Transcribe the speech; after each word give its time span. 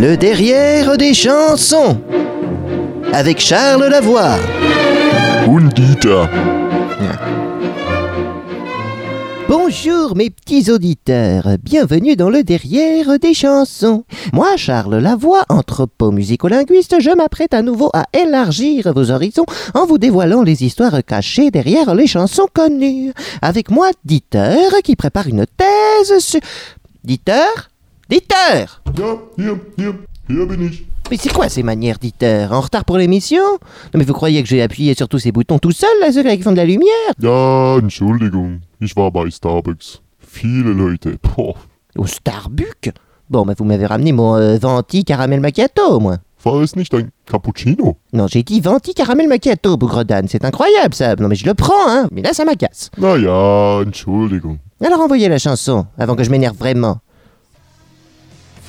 Le 0.00 0.16
derrière 0.16 0.96
des 0.96 1.12
chansons. 1.12 2.00
Avec 3.12 3.38
Charles 3.38 3.84
Lavoie. 3.84 4.38
Undita. 5.46 6.30
Bonjour 9.46 10.16
mes 10.16 10.30
petits 10.30 10.70
auditeurs, 10.70 11.58
bienvenue 11.62 12.16
dans 12.16 12.30
le 12.30 12.42
derrière 12.42 13.18
des 13.18 13.34
chansons. 13.34 14.04
Moi, 14.32 14.56
Charles 14.56 14.96
Lavoie, 14.96 15.44
anthropomusicolinguiste, 15.50 16.98
je 17.00 17.14
m'apprête 17.14 17.52
à 17.52 17.60
nouveau 17.60 17.90
à 17.92 18.06
élargir 18.14 18.94
vos 18.94 19.10
horizons 19.10 19.44
en 19.74 19.84
vous 19.84 19.98
dévoilant 19.98 20.42
les 20.42 20.64
histoires 20.64 21.04
cachées 21.04 21.50
derrière 21.50 21.94
les 21.94 22.06
chansons 22.06 22.48
connues. 22.54 23.12
Avec 23.42 23.70
moi, 23.70 23.90
Dieter, 24.06 24.80
qui 24.82 24.96
prépare 24.96 25.26
une 25.26 25.44
thèse 25.44 26.20
sur... 26.20 26.40
Dieter? 27.04 27.69
Dieter. 28.10 28.66
Mais 31.08 31.16
c'est 31.16 31.32
quoi 31.32 31.48
ces 31.48 31.62
manières, 31.62 31.96
Dieter? 31.98 32.48
En 32.50 32.60
retard 32.60 32.84
pour 32.84 32.98
l'émission? 32.98 33.40
Non 33.40 33.98
mais 33.98 34.04
vous 34.04 34.12
croyez 34.14 34.42
que 34.42 34.48
j'ai 34.48 34.62
appuyé 34.62 34.94
sur 34.94 35.08
tous 35.08 35.20
ces 35.20 35.30
boutons 35.30 35.60
tout 35.60 35.70
seul, 35.70 35.88
là, 36.00 36.10
ceux 36.10 36.24
qui 36.24 36.42
font 36.42 36.50
de 36.50 36.56
la 36.56 36.64
lumière? 36.64 36.90
Ja, 37.20 37.76
Entschuldigung. 37.76 38.58
Ich 38.80 38.96
war 38.96 39.12
bei 39.12 39.30
Starbucks. 39.30 40.02
Viele 40.18 40.72
Leute. 40.72 41.18
Boah. 41.22 41.54
Au 41.96 42.06
Starbucks? 42.06 42.90
Bon, 43.28 43.44
bah 43.46 43.54
vous 43.56 43.64
m'avez 43.64 43.86
ramené 43.86 44.10
mon 44.10 44.34
euh, 44.34 44.58
Venti 44.58 45.04
Caramel 45.04 45.38
Macchiato, 45.38 46.00
moins. 46.00 46.18
War 46.44 46.62
es 46.64 46.74
nicht 46.74 46.92
ein 46.94 47.10
Cappuccino? 47.26 47.96
Non, 48.12 48.26
j'ai 48.26 48.42
dit 48.42 48.60
Venti 48.60 48.92
Caramel 48.92 49.28
Macchiato, 49.28 49.76
Bougredane. 49.76 50.26
C'est 50.26 50.44
incroyable, 50.44 50.96
ça. 50.96 51.14
Non 51.14 51.28
mais 51.28 51.36
je 51.36 51.46
le 51.46 51.54
prends, 51.54 51.88
hein. 51.88 52.08
Mais 52.10 52.22
là, 52.22 52.32
ça 52.32 52.44
m'agace. 52.44 52.90
Na 52.98 53.16
ja, 53.16 53.82
Entschuldigung. 53.86 54.58
Alors 54.84 55.00
envoyez 55.00 55.28
la 55.28 55.38
chanson, 55.38 55.86
avant 55.96 56.16
que 56.16 56.24
je 56.24 56.30
m'énerve 56.30 56.56
vraiment. 56.56 56.98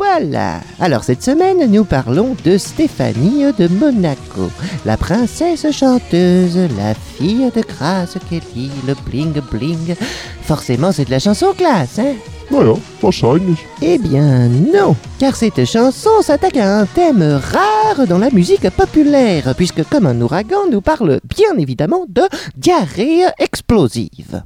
Voilà. 0.04 0.62
Alors 0.80 1.04
cette 1.04 1.22
semaine, 1.22 1.70
nous 1.70 1.86
parlons 1.86 2.36
de 2.44 2.58
Stéphanie 2.58 3.44
de 3.56 3.68
Monaco, 3.68 4.50
la 4.84 4.98
princesse 4.98 5.70
chanteuse, 5.72 6.58
la 6.76 6.96
fille 6.96 7.52
de 7.56 7.62
grâce 7.62 8.18
Kelly, 8.28 8.72
le 8.88 8.96
bling 9.06 9.40
bling. 9.52 9.96
Forcément, 10.42 10.92
c'est 10.92 11.06
de 11.06 11.12
la 11.12 11.20
chanson 11.20 11.54
classe, 11.56 12.00
hein? 12.00 12.16
Na 12.50 12.64
ja, 12.64 12.74
wahrscheinlich. 13.04 13.60
Eh 13.84 14.00
bien 14.00 14.50
non, 14.50 14.96
car 15.20 15.36
cette 15.36 15.66
chanson 15.66 16.24
s'attaque 16.24 16.58
à 16.58 16.80
un 16.80 16.88
thème 16.88 17.40
rare 17.54 18.08
dans 18.08 18.18
la 18.18 18.32
musique 18.32 18.68
populaire, 18.72 19.54
puisque 19.56 19.88
comme 19.88 20.08
un 20.08 20.20
ouragan 20.20 20.66
nous 20.72 20.82
parle 20.82 21.20
bien 21.24 21.56
évidemment 21.60 22.06
de 22.10 22.24
diarrhée 22.58 23.26
explosive. 23.38 24.42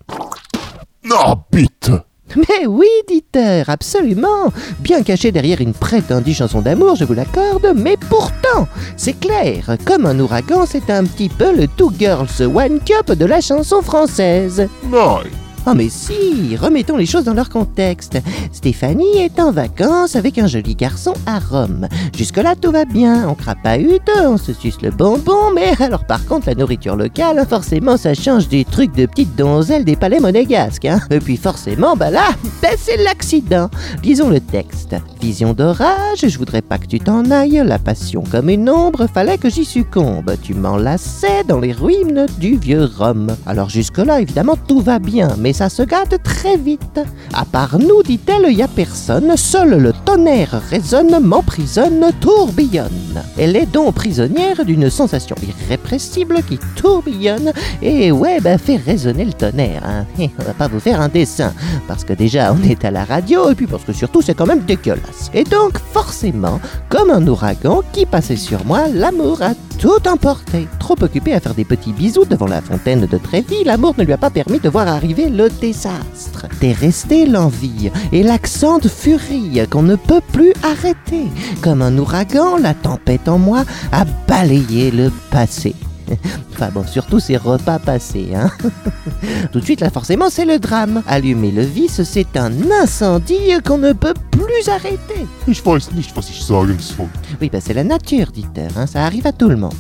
Na 1.06 1.34
bitte. 1.50 1.92
Mais 2.36 2.66
oui, 2.68 2.88
Dieter, 3.08 3.64
absolument 3.68 4.52
Bien 4.80 5.04
caché 5.04 5.32
derrière 5.32 5.62
une 5.62 5.74
prétendue 5.74 6.34
chanson 6.34 6.62
d'amour, 6.62 6.96
je 6.96 7.06
vous 7.06 7.14
l'accorde, 7.14 7.74
mais 7.76 7.98
pourtant, 8.10 8.68
c'est 8.98 9.20
clair, 9.20 9.78
comme 9.86 10.06
un 10.06 10.20
ouragan, 10.20 10.66
c'est 10.66 10.90
un 10.90 11.04
petit 11.06 11.30
peu 11.30 11.56
le 11.56 11.68
Two 11.68 11.92
Girls 11.98 12.42
One 12.42 12.80
Cup 12.80 13.14
de 13.14 13.26
la 13.26 13.42
chanson 13.42 13.82
française. 13.82 14.68
Nein. 14.90 15.45
Oh 15.68 15.74
mais 15.74 15.90
si, 15.90 16.56
remettons 16.56 16.96
les 16.96 17.08
choses 17.08 17.24
dans 17.24 17.34
leur 17.34 17.50
contexte. 17.50 18.20
Stéphanie 18.52 19.18
est 19.18 19.40
en 19.40 19.52
vacances 19.52 20.16
avec 20.16 20.38
un 20.38 20.46
joli 20.46 20.76
garçon 20.76 21.14
à 21.26 21.40
Rome. 21.40 21.88
Jusque-là, 22.16 22.54
tout 22.56 22.72
va 22.72 22.86
bien, 22.86 23.28
on 23.28 23.34
crapahute, 23.34 24.12
on 24.24 24.38
se 24.38 24.54
suce 24.54 24.80
le 24.84 24.92
bonbon, 24.92 25.52
mais 25.56 25.74
alors 25.80 26.06
par 26.06 26.24
contre, 26.28 26.50
la 26.50 26.54
nourriture 26.54 26.96
locale, 26.96 27.44
forcément, 27.50 27.98
ça 27.98 28.14
change 28.14 28.48
des 28.48 28.64
trucs 28.64 28.94
de 28.94 29.08
petites 29.08 29.36
donzelles 29.36 29.86
des 29.86 29.96
palais 29.96 30.20
monégasques. 30.20 30.86
Hein. 30.86 31.00
Et 31.10 31.20
puis 31.20 31.36
forcément, 31.36 31.96
bah 31.96 32.12
là, 32.12 32.30
bah, 32.62 32.70
c'est 32.78 33.04
l'accident. 33.04 33.72
Lisons 34.04 34.30
le 34.30 34.42
texte. 34.42 34.96
Vision 35.20 35.54
d'orage, 35.54 36.28
je 36.28 36.38
voudrais 36.38 36.62
pas 36.62 36.78
que 36.78 36.86
tu 36.86 37.00
t'en 37.00 37.32
ailles, 37.32 37.64
la 37.66 37.80
passion 37.80 38.24
comme 38.30 38.50
une 38.50 38.70
ombre, 38.70 39.08
fallait 39.12 39.40
que 39.40 39.50
j'y 39.50 39.66
succombe. 39.66 40.36
Tu 40.44 40.54
m'enlaçais 40.54 41.44
dans 41.48 41.60
les 41.60 41.72
ruines 41.72 42.28
du 42.38 42.56
vieux 42.58 42.86
Rome. 42.86 43.36
Alors 43.48 43.70
jusque-là, 43.70 44.22
évidemment, 44.22 44.58
tout 44.68 44.82
va 44.82 45.00
bien, 45.00 45.36
mais 45.40 45.55
ça 45.56 45.70
se 45.70 45.84
gâte 45.84 46.22
très 46.22 46.58
vite. 46.58 47.00
À 47.34 47.46
part 47.46 47.80
nous, 47.80 48.04
dit-elle, 48.04 48.52
y 48.52 48.62
a 48.62 48.68
personne, 48.68 49.38
seul 49.38 49.78
le 49.82 49.94
tonnerre 49.94 50.62
résonne, 50.70 51.18
m'emprisonne, 51.22 52.12
tourbillonne. 52.20 53.24
Elle 53.38 53.56
est 53.56 53.66
donc 53.66 53.96
prisonnière 53.96 54.66
d'une 54.66 54.90
sensation 54.90 55.38
irrépressible 55.42 56.44
qui 56.44 56.60
tourbillonne 56.76 57.54
et 57.82 58.12
ouais, 58.12 58.42
bah 58.42 58.58
fait 58.58 58.76
résonner 58.76 59.24
le 59.24 59.32
tonnerre. 59.32 59.84
Hein. 59.86 60.06
On 60.40 60.44
va 60.44 60.54
pas 60.54 60.68
vous 60.68 60.82
faire 60.82 61.00
un 61.00 61.08
dessin, 61.08 61.54
parce 61.88 62.04
que 62.04 62.12
déjà 62.12 62.52
on 62.52 62.62
est 62.64 62.84
à 62.84 62.92
la 62.92 63.06
radio 63.06 63.50
et 63.50 63.56
puis 63.56 63.66
parce 63.66 63.86
que 63.86 63.94
surtout 63.94 64.22
c'est 64.22 64.34
quand 64.34 64.46
même 64.46 64.66
dégueulasse. 64.66 65.32
Et 65.34 65.46
donc 65.46 65.80
forcément, 65.94 66.60
comme 66.90 67.12
un 67.12 67.26
ouragan 67.26 67.82
qui 67.94 68.06
passait 68.06 68.36
sur 68.36 68.66
moi, 68.66 68.90
l'amour 68.94 69.42
a 69.42 69.54
tout 69.78 70.08
emporté. 70.08 70.68
Trop 70.80 70.96
occupé 71.02 71.34
à 71.34 71.40
faire 71.40 71.54
des 71.54 71.66
petits 71.66 71.94
bisous 71.94 72.26
devant 72.26 72.48
la 72.48 72.62
fontaine 72.62 73.06
de 73.06 73.18
Trévis, 73.18 73.64
l'amour 73.64 73.96
ne 73.98 74.04
lui 74.04 74.14
a 74.14 74.18
pas 74.18 74.30
permis 74.30 74.60
de 74.60 74.70
voir 74.70 74.88
arriver 74.88 75.30
le 75.30 75.50
désastre. 75.50 76.48
T'es 76.60 76.72
resté 76.72 77.26
l'envie 77.26 77.92
et 78.12 78.24
l'accent 78.24 78.80
de 78.80 78.88
furie 78.88 79.60
qu'on 79.70 79.84
ne 79.84 79.96
peut 79.96 80.22
plus 80.32 80.54
arrêter. 80.64 81.26
Comme 81.62 81.82
un 81.82 81.98
ouragan, 81.98 82.58
la 82.58 82.74
tempête 82.74 83.28
en 83.28 83.38
moi 83.38 83.64
a 83.92 84.06
balayé 84.28 84.92
le 84.92 85.12
passé. 85.32 85.76
Enfin 86.54 86.70
bon, 86.74 86.86
surtout 86.88 87.20
ces 87.20 87.38
repas 87.38 87.80
passés, 87.80 88.30
hein. 88.36 88.50
Tout 89.52 89.60
de 89.60 89.64
suite, 89.66 89.82
là, 89.82 89.90
forcément, 89.90 90.30
c'est 90.30 90.46
le 90.46 90.58
drame. 90.60 91.02
Allumer 91.08 91.52
le 91.52 91.64
vice, 91.64 92.02
c'est 92.04 92.38
un 92.38 92.52
incendie 92.82 93.52
qu'on 93.66 93.78
ne 93.78 93.94
peut 93.94 94.14
plus 94.32 94.70
arrêter. 94.70 95.26
Ich 95.48 95.62
weiß 95.66 95.92
nicht, 95.96 96.16
was 96.16 96.30
ich 96.30 96.42
sagen 96.42 96.78
soll. 96.80 97.08
Oui, 97.42 97.50
bah 97.52 97.60
c'est 97.62 97.74
la 97.74 97.84
nature, 97.84 98.28
Dieter, 98.32 98.68
hein, 98.78 98.88
ça 98.88 99.04
arrive 99.06 99.28
à 99.28 99.32
tout 99.34 99.50
le 99.50 99.58
monde. 99.58 99.74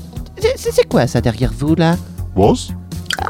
C'est- 0.57 0.87
quoi 0.89 1.07
ça 1.07 1.21
derrière 1.21 1.51
vous, 1.57 1.75
là? 1.75 1.95
Was? 2.35 2.69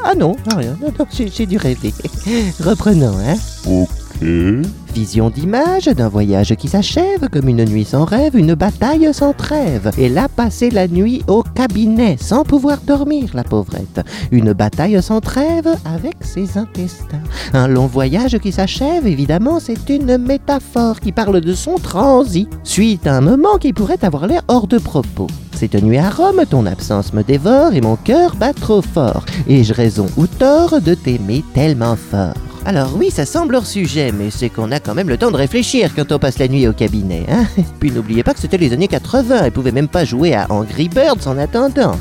Ah 0.03 0.15
non, 0.15 0.35
non, 0.49 0.57
rien, 0.57 0.77
non, 0.81 0.91
non, 0.97 1.05
j'ai 1.15 1.27
j'ai 1.29 1.45
dû 1.45 1.57
rêver. 1.57 1.93
Reprenons, 2.59 3.15
hein. 3.19 3.35
Okay. 3.65 4.61
Vision 4.95 5.29
d'image 5.29 5.87
d'un 5.87 6.07
voyage 6.07 6.55
qui 6.55 6.69
s'achève 6.69 7.27
comme 7.29 7.49
une 7.49 7.65
nuit 7.65 7.83
sans 7.83 8.05
rêve, 8.05 8.37
une 8.37 8.53
bataille 8.53 9.13
sans 9.13 9.33
trêve. 9.33 9.91
Elle 9.99 10.17
a 10.17 10.29
passé 10.29 10.69
la 10.69 10.87
nuit 10.87 11.21
au 11.27 11.43
cabinet 11.43 12.15
sans 12.17 12.45
pouvoir 12.45 12.77
dormir, 12.77 13.31
la 13.33 13.43
pauvrette. 13.43 13.99
Une 14.31 14.53
bataille 14.53 15.03
sans 15.03 15.19
trêve 15.19 15.67
avec 15.83 16.15
ses 16.21 16.57
intestins. 16.57 17.19
Un 17.53 17.67
long 17.67 17.87
voyage 17.87 18.39
qui 18.39 18.53
s'achève, 18.53 19.05
évidemment, 19.05 19.59
c'est 19.59 19.89
une 19.89 20.17
métaphore 20.17 21.01
qui 21.01 21.11
parle 21.11 21.41
de 21.41 21.53
son 21.53 21.75
transit, 21.75 22.47
suite 22.63 23.05
à 23.05 23.17
un 23.17 23.21
moment 23.21 23.57
qui 23.57 23.73
pourrait 23.73 24.05
avoir 24.05 24.27
l'air 24.27 24.43
hors 24.47 24.67
de 24.67 24.77
propos. 24.77 25.27
Cette 25.51 25.75
nuit 25.75 25.97
à 25.97 26.09
Rome, 26.09 26.43
ton 26.49 26.65
absence 26.65 27.11
me 27.11 27.21
dévore 27.21 27.73
et 27.73 27.81
mon 27.81 27.97
cœur 27.97 28.37
bat 28.37 28.53
trop 28.53 28.81
fort. 28.81 29.25
Ai-je 29.49 29.73
raison 29.73 30.05
ou 30.15 30.25
tort 30.25 30.79
de 30.79 30.93
t'aimer 30.93 31.43
tellement 31.53 31.97
fort 31.97 32.44
alors 32.65 32.95
oui, 32.97 33.11
ça 33.11 33.27
semble 33.27 33.53
hors 33.53 33.67
sujet, 33.67 34.11
mais 34.11 34.31
c'est 34.31 34.49
qu'on 34.49 34.71
a 34.71 34.79
quand 34.79 34.95
même 34.95 35.07
le 35.07 35.17
temps 35.17 35.29
de 35.29 35.37
réfléchir 35.37 35.91
quand 35.95 36.11
on 36.11 36.17
passe 36.17 36.39
la 36.39 36.47
nuit 36.47 36.67
au 36.67 36.73
cabinet. 36.73 37.23
Hein 37.29 37.45
Puis 37.79 37.91
n'oubliez 37.91 38.23
pas 38.23 38.33
que 38.33 38.39
c'était 38.39 38.57
les 38.57 38.73
années 38.73 38.87
80, 38.87 39.43
elle 39.43 39.51
pouvait 39.51 39.71
même 39.71 39.87
pas 39.87 40.03
jouer 40.03 40.33
à 40.33 40.47
Angry 40.49 40.89
Birds 40.89 41.27
en 41.27 41.37
attendant. 41.37 41.95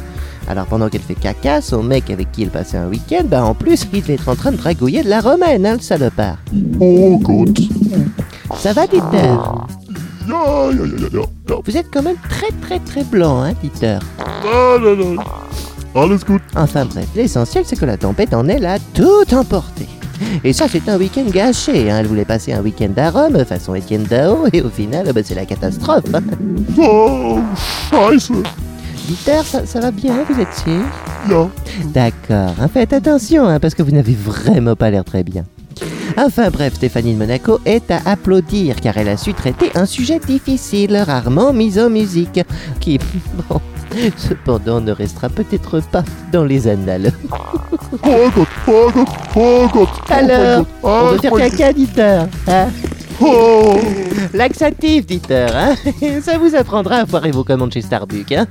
Alors 0.48 0.64
pendant 0.64 0.88
qu'elle 0.88 1.02
fait 1.02 1.14
caca, 1.14 1.60
son 1.60 1.82
mec 1.82 2.08
avec 2.08 2.32
qui 2.32 2.44
elle 2.44 2.50
passait 2.50 2.78
un 2.78 2.88
week-end, 2.88 3.24
bah 3.26 3.44
en 3.44 3.54
plus, 3.54 3.86
il 3.92 4.00
devait 4.00 4.14
être 4.14 4.28
en 4.28 4.36
train 4.36 4.52
de 4.52 4.56
dragouiller 4.56 5.02
de 5.02 5.10
la 5.10 5.20
romaine, 5.20 5.66
hein, 5.66 5.74
le 5.74 5.80
salopard. 5.80 6.38
Oh 6.80 7.18
Gott. 7.18 7.60
Ça 8.58 8.72
va, 8.72 8.86
ja. 8.86 9.10
ja. 11.12 11.56
Vous 11.62 11.76
êtes 11.76 11.88
quand 11.92 12.02
même 12.02 12.16
très 12.30 12.50
très 12.62 12.78
très 12.78 13.04
blanc, 13.04 13.42
hein. 13.42 13.52
Alles 15.94 16.24
gut. 16.24 16.40
Enfin 16.56 16.86
bref, 16.86 17.06
l'essentiel 17.14 17.64
c'est 17.66 17.76
que 17.76 17.84
la 17.84 17.98
tempête 17.98 18.32
en 18.32 18.48
elle 18.48 18.64
a 18.64 18.78
tout 18.94 19.34
emporté. 19.34 19.86
Et 20.42 20.52
ça, 20.52 20.66
c'est 20.70 20.88
un 20.88 20.96
week-end 20.98 21.24
gâché. 21.30 21.90
Hein. 21.90 21.98
Elle 22.00 22.06
voulait 22.06 22.24
passer 22.24 22.52
un 22.52 22.60
week-end 22.62 22.90
à 22.96 23.10
Rome, 23.10 23.44
façon 23.44 23.74
Étienne 23.74 24.04
Dao, 24.04 24.46
et 24.52 24.62
au 24.62 24.68
final, 24.70 25.10
bah, 25.14 25.20
c'est 25.24 25.34
la 25.34 25.44
catastrophe. 25.46 26.04
hein. 26.14 26.20
Oh, 26.78 27.38
scheiße. 27.92 28.32
Dieter, 29.06 29.42
ça, 29.44 29.66
ça 29.66 29.80
va 29.80 29.90
bien, 29.90 30.14
vous 30.28 30.40
êtes 30.40 30.54
sûr 30.54 30.82
Ja. 31.28 31.48
D'accord, 31.92 32.54
hein, 32.58 32.68
faites 32.72 32.92
attention, 32.94 33.46
hein, 33.46 33.60
parce 33.60 33.74
que 33.74 33.82
vous 33.82 33.90
n'avez 33.90 34.14
vraiment 34.14 34.76
pas 34.76 34.90
l'air 34.90 35.04
très 35.04 35.22
bien. 35.22 35.44
Enfin 36.16 36.48
bref, 36.50 36.74
Stéphanie 36.74 37.12
de 37.14 37.18
Monaco 37.18 37.58
est 37.66 37.90
à 37.90 38.00
applaudir 38.06 38.76
car 38.80 38.96
elle 38.96 39.08
a 39.08 39.16
su 39.16 39.34
traiter 39.34 39.70
un 39.74 39.84
sujet 39.84 40.20
difficile, 40.20 40.96
rarement 40.96 41.52
mis 41.52 41.78
en 41.78 41.90
musique, 41.90 42.40
qui, 42.80 42.98
bon, 43.50 43.60
cependant 44.16 44.80
ne 44.80 44.92
restera 44.92 45.28
peut-être 45.28 45.80
pas 45.80 46.04
dans 46.32 46.44
les 46.44 46.68
annales. 46.68 47.12
Alors, 50.10 50.66
on 50.82 51.10
veut 51.10 51.18
faire 51.18 51.36
caca, 51.36 51.72
Dieter 51.72 52.24
hein. 52.48 52.68
Oh. 53.20 53.78
Laxatif, 54.32 55.06
Dieter, 55.06 55.46
hein. 55.54 55.74
Ça 56.22 56.38
vous 56.38 56.54
apprendra 56.54 56.96
à 56.96 57.06
foirer 57.06 57.30
vos 57.30 57.44
commandes 57.44 57.72
chez 57.72 57.82
Starbucks, 57.82 58.32
hein. 58.32 58.46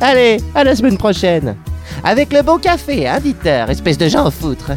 Allez, 0.00 0.40
à 0.54 0.64
la 0.64 0.76
semaine 0.76 0.98
prochaine. 0.98 1.56
Avec 2.02 2.32
le 2.32 2.42
bon 2.42 2.58
café, 2.58 3.08
hein, 3.08 3.18
Dieter 3.20 3.64
Espèce 3.68 3.98
de 3.98 4.08
gens 4.08 4.26
à 4.26 4.30
foutre 4.30 4.72